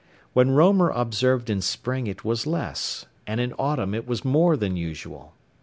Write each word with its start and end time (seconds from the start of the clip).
When 0.33 0.49
Roemer 0.49 0.89
observed 0.89 1.47
in 1.47 1.61
spring 1.61 2.07
it 2.07 2.25
was 2.25 2.47
less, 2.47 3.05
and 3.27 3.39
in 3.39 3.53
autumn 3.59 3.93
it 3.93 4.07
was 4.07 4.25
more 4.25 4.57
than 4.57 4.75
usual. 4.75 5.35